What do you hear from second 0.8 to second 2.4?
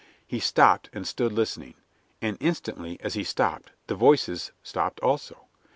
and stood listening, and